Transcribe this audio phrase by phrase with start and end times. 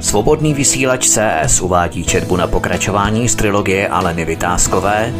[0.00, 5.12] Svobodný vysílač CS uvádí četbu na pokračování z trilogie Aleny Vytázkové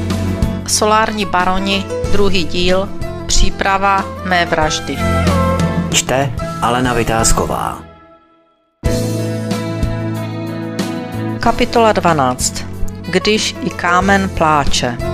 [0.67, 2.89] Solární baroni, druhý díl,
[3.27, 4.97] příprava mé vraždy.
[5.93, 6.33] Čte
[6.63, 7.83] Alena Vytázková
[11.41, 12.65] Kapitola 12.
[13.11, 15.10] Když i kámen pláče.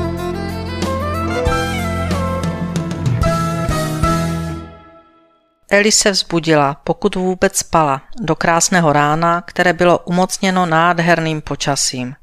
[5.77, 12.15] Eli se vzbudila, pokud vůbec spala, do krásného rána, které bylo umocněno nádherným počasím.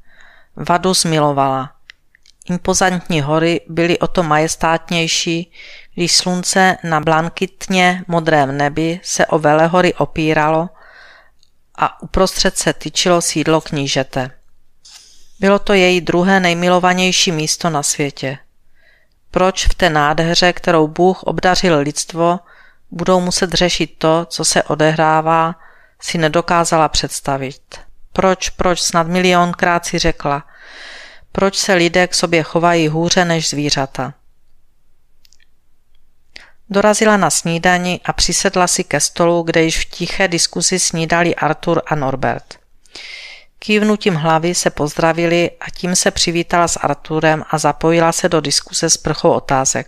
[0.55, 1.71] Vadu zmilovala.
[2.49, 5.51] Impozantní hory byly o to majestátnější,
[5.93, 10.69] když slunce na blankitně modrém nebi se o velehory opíralo
[11.75, 14.31] a uprostřed se tyčilo sídlo knížete.
[15.39, 18.37] Bylo to její druhé nejmilovanější místo na světě.
[19.31, 22.39] Proč v té nádheře, kterou Bůh obdařil lidstvo,
[22.93, 25.55] budou muset řešit to, co se odehrává,
[26.01, 27.79] si nedokázala představit.
[28.13, 30.43] Proč, proč, snad milionkrát si řekla.
[31.31, 34.13] Proč se lidé k sobě chovají hůře než zvířata?
[36.69, 41.81] Dorazila na snídani a přisedla si ke stolu, kde již v tiché diskuzi snídali Artur
[41.85, 42.59] a Norbert.
[43.59, 48.89] Kývnutím hlavy se pozdravili a tím se přivítala s Arturem a zapojila se do diskuse
[48.89, 49.87] s prchou otázek.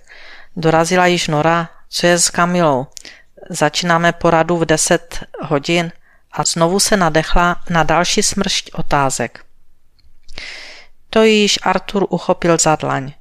[0.56, 2.88] Dorazila již Nora, co je s Kamilou?
[3.50, 5.92] Začínáme poradu v 10 hodin
[6.32, 9.46] a znovu se nadechla na další smršť otázek.
[11.10, 13.14] To již Artur uchopil za dlaň,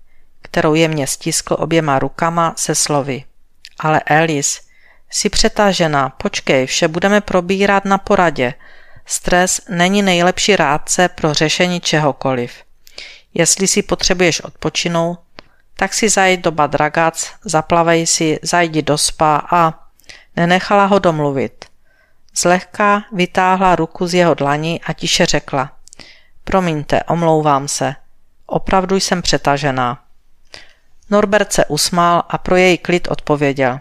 [0.42, 3.24] kterou jemně stiskl oběma rukama se slovy.
[3.78, 4.60] Ale Alice,
[5.10, 8.54] jsi přetažená, počkej, vše budeme probírat na poradě.
[9.06, 12.52] Stres není nejlepší rádce pro řešení čehokoliv.
[13.34, 15.23] Jestli si potřebuješ odpočinout,
[15.76, 19.90] tak si zajď do Badragac, zaplavej si, zajdi do spa a
[20.36, 21.64] nenechala ho domluvit.
[22.36, 25.72] Zlehka vytáhla ruku z jeho dlaní a tiše řekla.
[26.44, 27.94] Promiňte, omlouvám se.
[28.46, 30.02] Opravdu jsem přetažená.
[31.10, 33.80] Norbert se usmál a pro její klid odpověděl.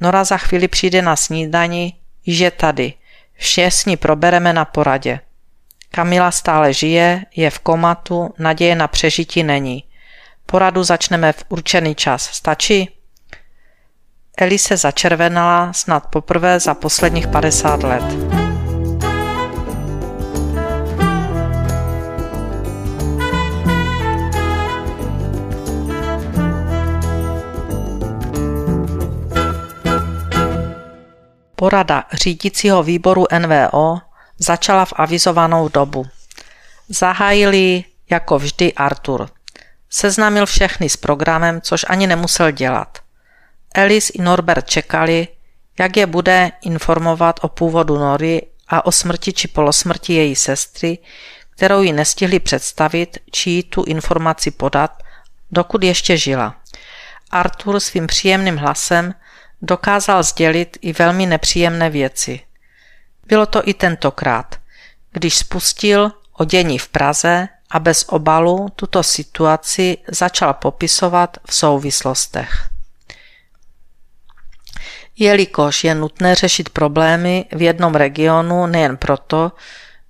[0.00, 1.94] Nora za chvíli přijde na snídani,
[2.26, 2.94] je tady.
[3.34, 5.20] Vše s ní probereme na poradě.
[5.90, 9.84] Kamila stále žije, je v komatu, naděje na přežití není.
[10.50, 12.22] Poradu začneme v určený čas.
[12.22, 12.88] Stačí?
[14.38, 18.04] Eli se začervenala snad poprvé za posledních 50 let.
[31.56, 33.98] Porada řídícího výboru NVO
[34.38, 36.06] začala v avizovanou dobu.
[36.88, 39.28] Zahájili jako vždy Artur.
[39.90, 42.98] Seznámil všechny s programem, což ani nemusel dělat.
[43.74, 45.28] Alice i Norbert čekali,
[45.78, 50.98] jak je bude informovat o původu Nory a o smrti či polosmrti její sestry,
[51.50, 55.02] kterou ji nestihli představit, či tu informaci podat,
[55.50, 56.56] dokud ještě žila.
[57.30, 59.14] Arthur svým příjemným hlasem
[59.62, 62.40] dokázal sdělit i velmi nepříjemné věci.
[63.26, 64.56] Bylo to i tentokrát,
[65.12, 72.70] když spustil o dění v Praze a bez obalu tuto situaci začal popisovat v souvislostech.
[75.18, 79.52] Jelikož je nutné řešit problémy v jednom regionu nejen proto,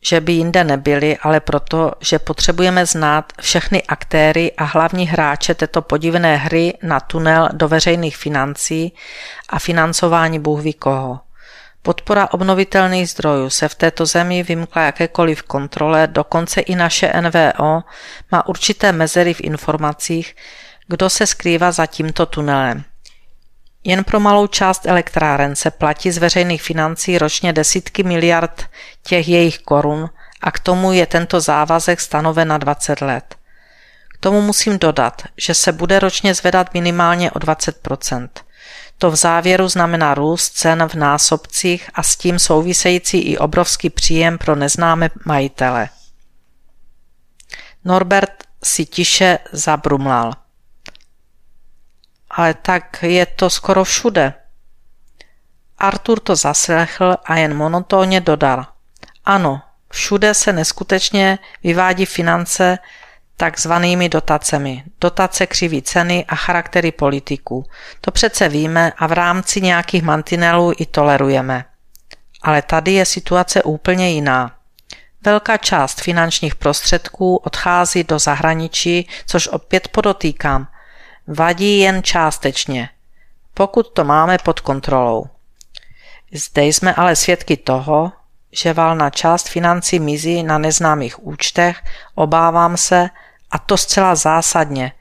[0.05, 5.83] že by jinde nebyly, ale proto, že potřebujeme znát všechny aktéry a hlavní hráče této
[5.83, 8.93] podivné hry na tunel do veřejných financí
[9.49, 11.21] a financování Bůh ví koho.
[11.83, 17.83] Podpora obnovitelných zdrojů se v této zemi vymkla jakékoliv kontrole, dokonce i naše NVO
[18.33, 20.37] má určité mezery v informacích,
[20.89, 22.85] kdo se skrývá za tímto tunelem.
[23.85, 28.65] Jen pro malou část elektráren se platí z veřejných financí ročně desítky miliard
[29.07, 30.11] těch jejich korun
[30.41, 33.35] a k tomu je tento závazek stanoven na 20 let.
[34.15, 37.89] K tomu musím dodat, že se bude ročně zvedat minimálně o 20
[39.01, 44.39] To v závěru znamená růst cen v násobcích a s tím související i obrovský příjem
[44.39, 45.89] pro neznámé majitele.
[47.85, 50.33] Norbert si tiše zabrumlal
[52.31, 54.35] ale tak je to skoro všude.
[55.79, 58.67] Artur to zaslechl a jen monotónně dodal.
[59.25, 62.79] Ano, všude se neskutečně vyvádí finance
[63.41, 64.85] takzvanými dotacemi.
[65.01, 67.65] Dotace křiví ceny a charaktery politiků.
[68.01, 71.65] To přece víme a v rámci nějakých mantinelů i tolerujeme.
[72.43, 74.53] Ale tady je situace úplně jiná.
[75.23, 80.67] Velká část finančních prostředků odchází do zahraničí, což opět podotýkám–
[81.27, 82.89] vadí jen částečně,
[83.55, 85.27] pokud to máme pod kontrolou.
[86.33, 88.13] Zde jsme ale svědky toho,
[88.53, 91.83] že valná část financí mizí na neznámých účtech,
[92.15, 93.09] obávám se,
[93.51, 94.93] a to zcela zásadně,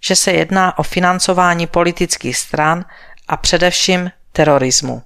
[0.00, 2.84] že se jedná o financování politických stran
[3.28, 5.02] a především terorismu.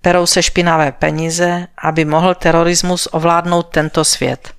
[0.00, 4.54] Perou se špinavé peníze, aby mohl terorismus ovládnout tento svět.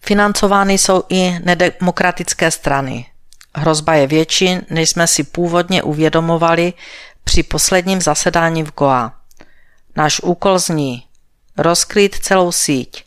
[0.00, 3.06] Financovány jsou i nedemokratické strany.
[3.54, 6.72] Hrozba je větší, než jsme si původně uvědomovali
[7.24, 9.14] při posledním zasedání v Goa.
[9.96, 11.06] Náš úkol zní
[11.56, 13.04] rozkrýt celou síť,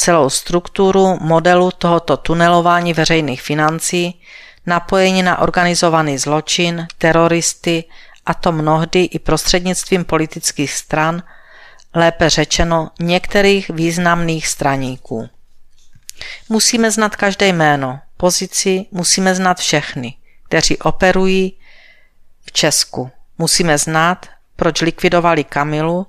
[0.00, 4.20] celou strukturu modelu tohoto tunelování veřejných financí,
[4.66, 7.84] napojení na organizovaný zločin, teroristy,
[8.26, 11.22] a to mnohdy i prostřednictvím politických stran,
[11.94, 15.28] lépe řečeno některých významných straníků.
[16.48, 20.14] Musíme znát každé jméno, pozici, musíme znát všechny,
[20.48, 21.58] kteří operují
[22.46, 23.10] v Česku.
[23.38, 24.26] Musíme znát,
[24.56, 26.06] proč likvidovali Kamilu,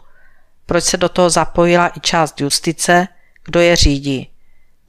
[0.66, 3.08] proč se do toho zapojila i část justice,
[3.46, 4.30] kdo je řídí.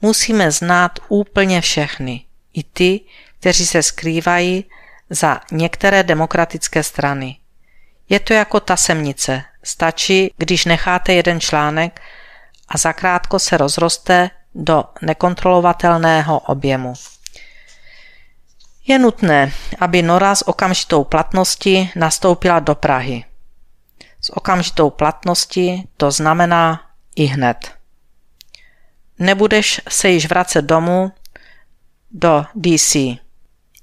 [0.01, 3.01] Musíme znát úplně všechny, i ty,
[3.39, 4.65] kteří se skrývají
[5.09, 7.37] za některé demokratické strany.
[8.09, 9.43] Je to jako ta semnice.
[9.63, 12.01] Stačí, když necháte jeden článek
[12.67, 16.93] a zakrátko se rozroste do nekontrolovatelného objemu.
[18.87, 23.25] Je nutné, aby Nora s okamžitou platností nastoupila do Prahy.
[24.21, 26.81] S okamžitou platností to znamená
[27.15, 27.82] i hned.
[29.19, 31.11] Nebudeš se již vracet domů
[32.11, 32.95] do DC.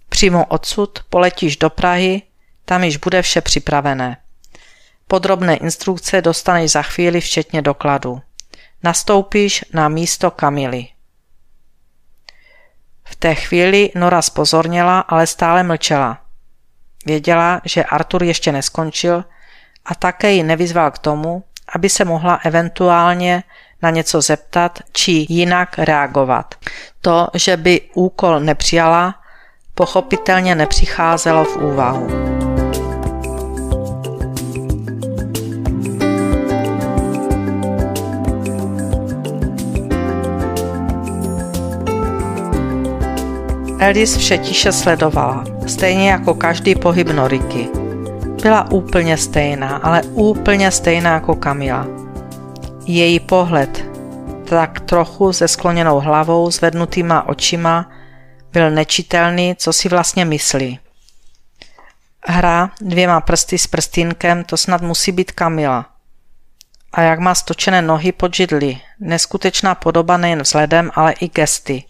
[0.09, 2.23] Přímo odsud poletíš do Prahy,
[2.65, 4.17] tam již bude vše připravené.
[5.07, 8.23] Podrobné instrukce dostaneš za chvíli včetně dokladu.
[8.83, 10.87] Nastoupíš na místo Kamily.
[13.05, 16.19] V té chvíli Nora spozorněla, ale stále mlčela.
[17.07, 19.25] Věděla, že Artur ještě neskončil
[19.85, 21.45] a také ji nevyzval k tomu,
[21.75, 23.43] aby se mohla eventuálně
[23.83, 26.55] na něco zeptat či jinak reagovat.
[27.01, 29.15] To, že by úkol nepřijala,
[29.75, 32.31] pochopitelně nepřicházelo v úvahu.
[43.81, 47.69] Alice vše tiše sledovala, stejně jako každý pohyb Noriky.
[48.43, 52.00] Byla úplně stejná, ale úplně stejná jako Kamila.
[52.93, 53.85] Její pohled,
[54.49, 57.91] tak trochu se skloněnou hlavou, zvednutýma očima,
[58.53, 60.79] byl nečitelný, co si vlastně myslí.
[62.27, 65.87] Hra dvěma prsty s prstínkem, to snad musí být Kamila.
[66.93, 71.85] A jak má stočené nohy pod židli, neskutečná podoba nejen vzhledem, ale i gesty.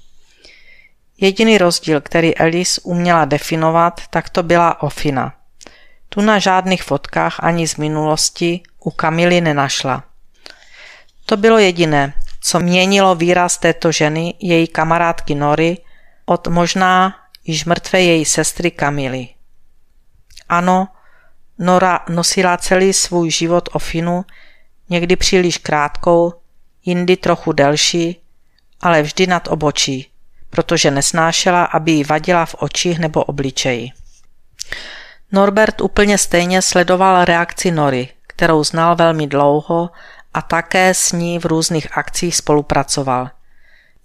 [1.20, 5.32] Jediný rozdíl, který Alice uměla definovat, tak to byla Ofina.
[6.08, 10.09] Tu na žádných fotkách ani z minulosti u Kamily nenašla.
[11.30, 15.78] To bylo jediné, co měnilo výraz této ženy, její kamarádky Nory,
[16.26, 19.28] od možná již mrtvé její sestry Kamily.
[20.48, 20.88] Ano,
[21.58, 24.24] Nora nosila celý svůj život Ofinu,
[24.88, 26.32] někdy příliš krátkou,
[26.84, 28.20] jindy trochu delší,
[28.80, 30.10] ale vždy nad obočí,
[30.50, 33.90] protože nesnášela, aby jí vadila v očích nebo obličeji.
[35.32, 39.90] Norbert úplně stejně sledoval reakci Nory, kterou znal velmi dlouho
[40.34, 43.30] a také s ní v různých akcích spolupracoval.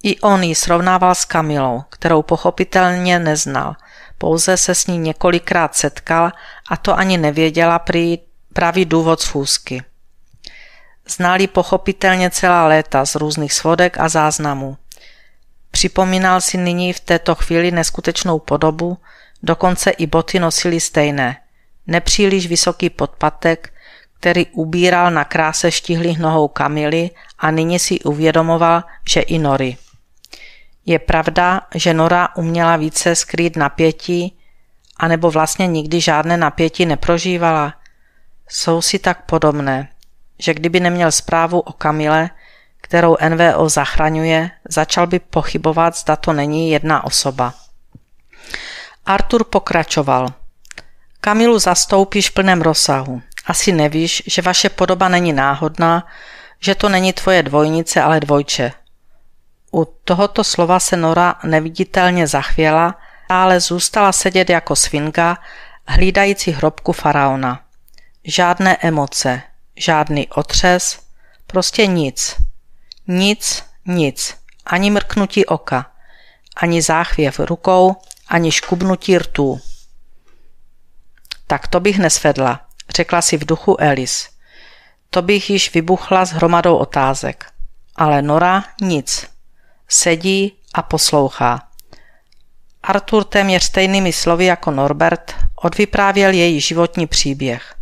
[0.04, 3.76] I on ji srovnával s Kamilou, kterou pochopitelně neznal,
[4.18, 6.32] pouze se s ní několikrát setkal
[6.70, 8.20] a to ani nevěděla prý
[8.54, 9.84] pravý důvod schůzky.
[11.08, 14.78] Znali pochopitelně celá léta z různých svodek a záznamů.
[15.72, 18.98] Připomínal si nyní v této chvíli neskutečnou podobu,
[19.44, 21.38] dokonce i boty nosily stejné.
[21.88, 23.74] Nepříliš vysoký podpatek,
[24.26, 29.78] který ubíral na kráse štihlých nohou Kamily a nyní si uvědomoval, že i Nory.
[30.86, 34.38] Je pravda, že Nora uměla více skrýt napětí,
[34.98, 37.74] anebo vlastně nikdy žádné napětí neprožívala.
[38.50, 39.90] Jsou si tak podobné,
[40.40, 42.30] že kdyby neměl zprávu o Kamile,
[42.82, 47.54] kterou NVO zachraňuje, začal by pochybovat, zda to není jedna osoba.
[49.06, 50.28] Artur pokračoval.
[51.22, 53.22] Kamilu zastoupíš v plném rozsahu.
[53.46, 56.08] Asi nevíš, že vaše podoba není náhodná,
[56.60, 58.72] že to není tvoje dvojnice, ale dvojče.
[59.74, 62.96] U tohoto slova se Nora neviditelně zachvěla,
[63.30, 65.38] ale zůstala sedět jako svinga,
[65.88, 67.62] hlídající hrobku faraona.
[68.24, 69.42] Žádné emoce,
[69.76, 71.00] žádný otřes,
[71.48, 72.36] prostě nic.
[73.08, 75.92] Nic, nic, ani mrknutí oka,
[76.58, 77.96] ani záchvěv rukou,
[78.28, 79.60] ani škubnutí rtů.
[81.48, 84.30] Tak to bych nesvedla, řekla si v duchu Elis.
[85.10, 87.46] to bych již vybuchla s hromadou otázek.
[87.96, 89.28] Ale Nora nic.
[89.88, 91.68] Sedí a poslouchá.
[92.84, 97.76] Artur téměř stejnými slovy jako Norbert odvyprávěl její životní příběh.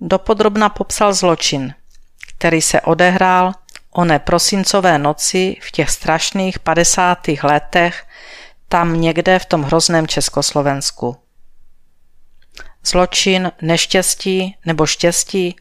[0.00, 1.74] Dopodrobna popsal zločin,
[2.36, 3.52] který se odehrál
[3.90, 7.18] oné prosincové noci v těch strašných 50.
[7.42, 8.04] letech
[8.68, 11.16] tam někde v tom hrozném Československu.
[12.86, 15.56] Zločin, neštěstí nebo štěstí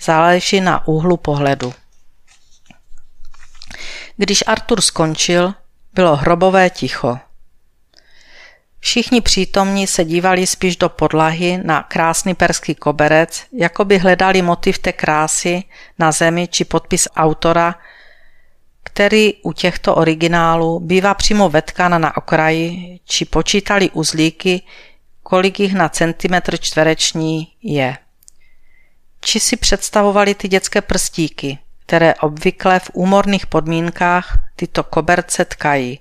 [0.00, 1.74] záleží na úhlu pohledu.
[4.16, 5.54] Když Artur skončil,
[5.94, 7.18] bylo hrobové ticho.
[8.78, 14.78] Všichni přítomní se dívali spíš do podlahy na krásný perský koberec, jako by hledali motiv
[14.78, 15.62] té krásy
[15.98, 17.74] na zemi či podpis autora,
[18.82, 24.62] který u těchto originálů bývá přímo vetkán na okraji, či počítali uzlíky,
[25.24, 27.96] kolik jich na centimetr čtvereční je.
[29.20, 36.00] Či si představovali ty dětské prstíky, které obvykle v úmorných podmínkách tyto koberce tkají.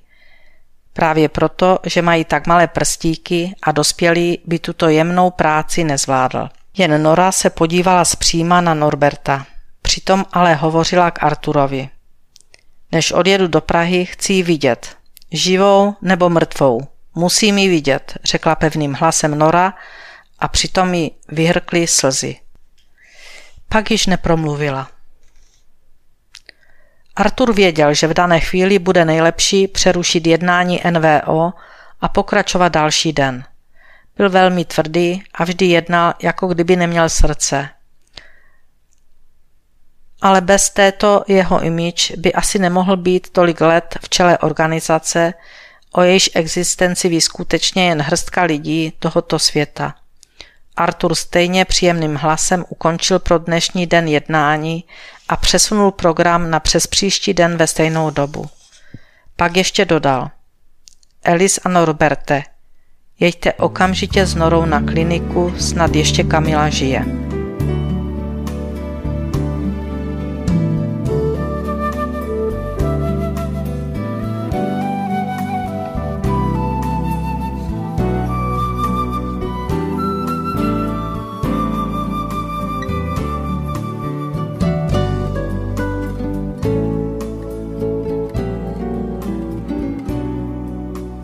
[0.93, 6.49] Právě proto, že mají tak malé prstíky a dospělý by tuto jemnou práci nezvládl.
[6.77, 9.45] Jen Nora se podívala zpříma na Norberta.
[9.81, 11.89] Přitom ale hovořila k Arturovi.
[12.91, 14.95] Než odjedu do Prahy, chci ji vidět.
[15.31, 16.92] Živou nebo mrtvou.
[17.15, 19.73] Musím ji vidět, řekla pevným hlasem Nora
[20.39, 22.39] a přitom mi vyhrkly slzy.
[23.69, 24.89] Pak již nepromluvila.
[27.15, 31.53] Artur věděl, že v dané chvíli bude nejlepší přerušit jednání NVO
[32.01, 33.43] a pokračovat další den.
[34.17, 37.69] Byl velmi tvrdý a vždy jednal, jako kdyby neměl srdce.
[40.21, 45.33] Ale bez této jeho imič by asi nemohl být tolik let v čele organizace,
[45.93, 49.95] o jejíž existenci ví skutečně jen hrstka lidí tohoto světa.
[50.75, 54.83] Artur stejně příjemným hlasem ukončil pro dnešní den jednání
[55.29, 58.45] a přesunul program na přes příští den ve stejnou dobu.
[59.35, 60.29] Pak ještě dodal.
[61.23, 62.43] Elis a Norberte,
[63.19, 67.32] jeďte okamžitě s Norou na kliniku, snad ještě Kamila žije.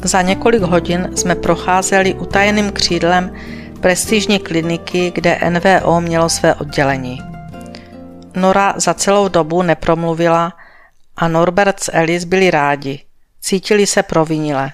[0.09, 3.35] Za několik hodin jsme procházeli utajeným křídlem
[3.81, 7.19] prestižní kliniky, kde NVO mělo své oddělení.
[8.35, 10.53] Nora za celou dobu nepromluvila
[11.17, 13.03] a Norbert s Alice byli rádi.
[13.41, 14.71] Cítili se provinile.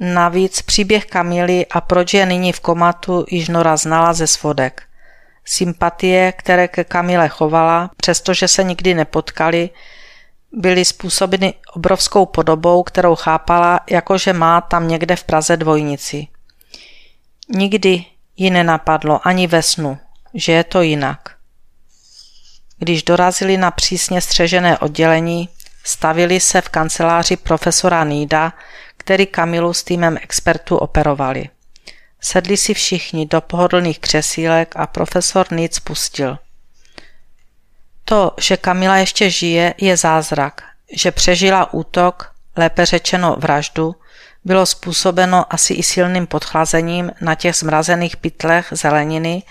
[0.00, 4.82] Navíc příběh Kamily a proč je nyní v komatu již Nora znala ze svodek.
[5.44, 9.70] Sympatie, které ke Kamile chovala, přestože se nikdy nepotkali,
[10.54, 16.26] byly způsobeny obrovskou podobou, kterou chápala, jakože má tam někde v Praze dvojnici.
[17.48, 18.04] Nikdy
[18.36, 19.98] ji nenapadlo ani ve snu,
[20.34, 21.34] že je to jinak.
[22.78, 25.48] Když dorazili na přísně střežené oddělení,
[25.84, 28.52] stavili se v kanceláři profesora Nída,
[28.96, 31.48] který Kamilu s týmem expertů operovali.
[32.20, 36.38] Sedli si všichni do pohodlných křesílek a profesor Níd spustil.
[38.04, 40.62] To, že Kamila ještě žije, je zázrak.
[40.92, 43.94] Že přežila útok, lépe řečeno vraždu,
[44.44, 49.42] bylo způsobeno asi i silným podchlazením na těch zmrazených pytlech zeleniny,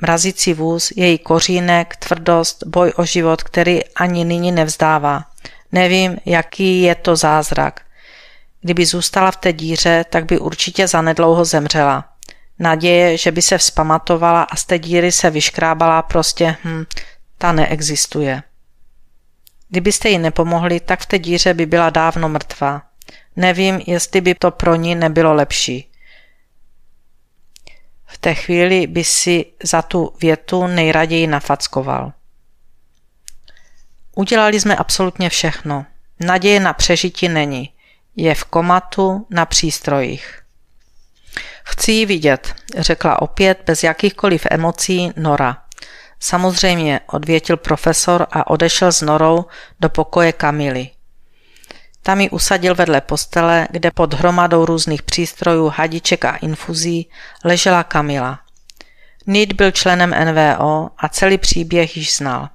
[0.00, 5.24] mrazící vůz, její kořínek, tvrdost, boj o život, který ani nyní nevzdává.
[5.72, 7.80] Nevím, jaký je to zázrak.
[8.60, 12.04] Kdyby zůstala v té díře, tak by určitě zanedlouho zemřela.
[12.58, 16.84] Naděje, že by se vzpamatovala a z té díry se vyškrábala prostě, hm,
[17.38, 18.42] ta neexistuje.
[19.68, 22.82] Kdybyste jí nepomohli, tak v té díře by byla dávno mrtvá.
[23.36, 25.90] Nevím, jestli by to pro ní nebylo lepší.
[28.06, 32.12] V té chvíli by si za tu větu nejraději nafackoval.
[34.14, 35.86] Udělali jsme absolutně všechno.
[36.20, 37.72] Naděje na přežití není.
[38.16, 40.42] Je v komatu na přístrojích.
[41.64, 45.65] Chci ji vidět, řekla opět bez jakýchkoliv emocí Nora.
[46.26, 49.44] Samozřejmě, odvětil profesor a odešel s Norou
[49.80, 50.90] do pokoje Kamily.
[52.02, 57.10] Tam ji usadil vedle postele, kde pod hromadou různých přístrojů, hadiček a infuzí
[57.44, 58.40] ležela Kamila.
[59.26, 62.48] Nid byl členem NVO a celý příběh již znal.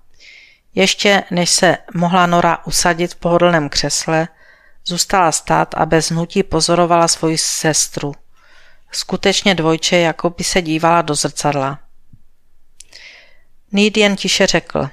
[0.75, 4.27] Ještě než se mohla Nora usadit v pohodlném křesle,
[4.85, 8.13] zůstala stát a bez hnutí pozorovala svoji sestru.
[8.91, 11.79] Skutečně dvojče, jako by se dívala do zrcadla.
[13.71, 14.89] Nýd jen tiše řekl,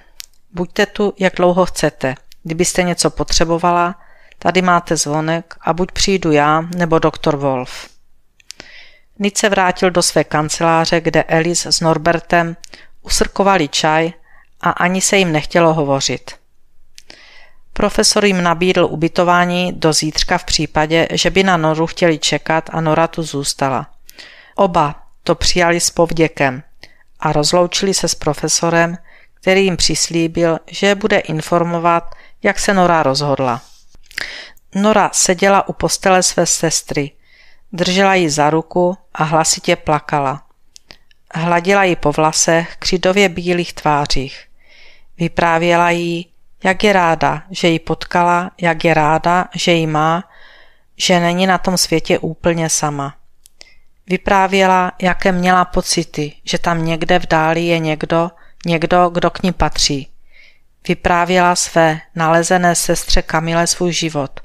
[0.52, 2.14] buďte tu, jak dlouho chcete.
[2.42, 3.94] Kdybyste něco potřebovala,
[4.38, 7.88] tady máte zvonek a buď přijdu já nebo doktor Wolf.
[9.18, 12.56] Nýd se vrátil do své kanceláře, kde Alice s Norbertem
[13.02, 14.12] usrkovali čaj
[14.60, 16.30] a ani se jim nechtělo hovořit.
[17.72, 22.80] Profesor jim nabídl ubytování do zítřka v případě, že by na Noru chtěli čekat a
[22.80, 23.86] Nora tu zůstala.
[24.54, 26.62] Oba to přijali s povděkem
[27.20, 28.98] a rozloučili se s profesorem,
[29.34, 33.60] který jim přislíbil, že bude informovat, jak se Nora rozhodla.
[34.74, 37.10] Nora seděla u postele své sestry,
[37.72, 40.42] držela ji za ruku a hlasitě plakala.
[41.34, 44.48] Hladila ji po vlasech, křidově bílých tvářích.
[45.18, 46.32] Vyprávěla jí,
[46.64, 50.24] jak je ráda, že ji potkala, jak je ráda, že ji má,
[50.96, 53.14] že není na tom světě úplně sama.
[54.08, 58.30] Vyprávěla, jaké měla pocity, že tam někde v dáli je někdo,
[58.66, 60.08] někdo, kdo k ní patří.
[60.88, 64.40] Vyprávěla své nalezené sestře Kamile svůj život.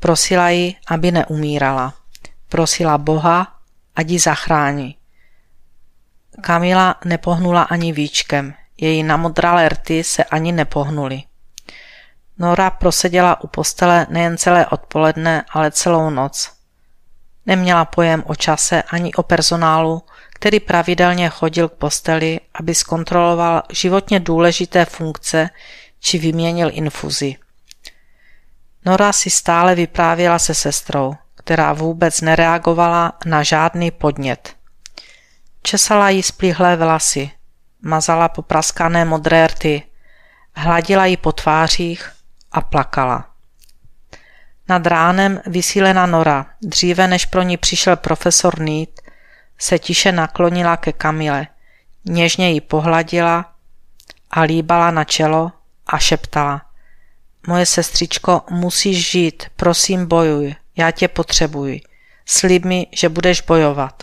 [0.00, 1.94] Prosila ji, aby neumírala.
[2.48, 3.54] Prosila Boha,
[3.96, 4.96] ať ji zachrání.
[6.40, 11.22] Kamila nepohnula ani víčkem, její namodralé rty se ani nepohnuly.
[12.38, 16.55] Nora proseděla u postele nejen celé odpoledne, ale celou noc.
[17.46, 20.02] Neměla pojem o čase ani o personálu,
[20.34, 25.50] který pravidelně chodil k posteli, aby zkontroloval životně důležité funkce
[26.00, 27.36] či vyměnil infuzi.
[28.84, 34.56] Nora si stále vyprávěla se sestrou, která vůbec nereagovala na žádný podnět.
[35.62, 37.30] Česala jí splíhlé vlasy,
[37.82, 39.82] mazala popraskané modré rty,
[40.56, 42.12] hladila jí po tvářích
[42.52, 43.35] a plakala.
[44.68, 49.00] Nad ránem vysílená Nora, dříve než pro ní přišel profesor Nýt,
[49.58, 51.46] se tiše naklonila ke Kamile,
[52.04, 53.54] něžně ji pohladila
[54.30, 55.52] a líbala na čelo
[55.86, 56.62] a šeptala.
[57.46, 61.80] Moje sestřičko, musíš žít, prosím bojuj, já tě potřebuji.
[62.26, 64.02] Slib mi, že budeš bojovat.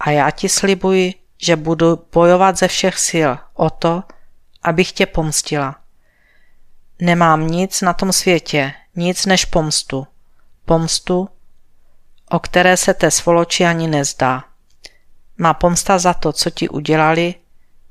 [0.00, 4.02] A já ti slibuji, že budu bojovat ze všech sil o to,
[4.62, 5.76] abych tě pomstila.
[7.00, 10.06] Nemám nic na tom světě, nic než pomstu.
[10.64, 11.28] Pomstu,
[12.30, 14.44] o které se té svoloči ani nezdá.
[15.38, 17.34] Má pomsta za to, co ti udělali,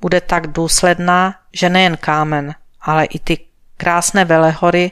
[0.02, 3.46] bude tak důsledná, že nejen kámen, ale i ty
[3.78, 4.92] krásné velehory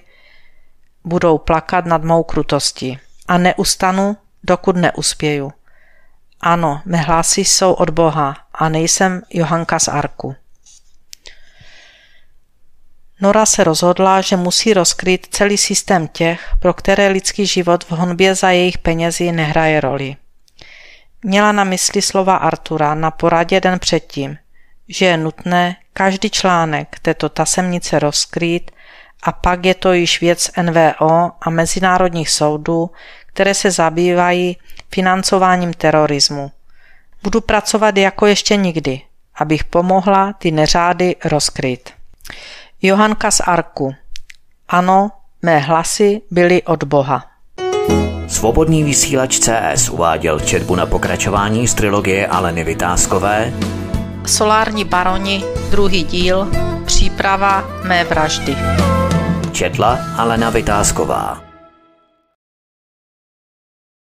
[1.03, 2.99] budou plakat nad mou krutostí.
[3.27, 5.51] A neustanu, dokud neuspěju.
[6.41, 10.35] Ano, mé hlasy jsou od Boha a nejsem Johanka z Arku.
[13.21, 18.35] Nora se rozhodla, že musí rozkrýt celý systém těch, pro které lidský život v honbě
[18.35, 20.15] za jejich penězi nehraje roli.
[21.23, 24.37] Měla na mysli slova Artura na poradě den předtím,
[24.87, 28.71] že je nutné každý článek této tasemnice rozkrýt
[29.23, 32.89] a pak je to již věc NVO a mezinárodních soudů,
[33.25, 34.57] které se zabývají
[34.91, 36.51] financováním terorismu.
[37.23, 39.01] Budu pracovat jako ještě nikdy,
[39.35, 41.93] abych pomohla ty neřády rozkryt.
[42.85, 43.95] Johanka z Arku.
[44.69, 47.25] Ano, mé hlasy byly od Boha.
[48.27, 53.53] Svobodný vysílač CS uváděl četbu na pokračování z trilogie Aleny Vytázkové
[54.25, 56.47] Solární baroni, druhý díl,
[56.85, 58.55] příprava mé vraždy.
[59.51, 61.54] Četla Alena Vytázková.